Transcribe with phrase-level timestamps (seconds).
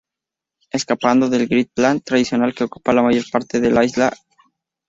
[0.71, 4.25] Escapando al "Grid plan" tradicional que ocupa la mayor parte de la isla, "St.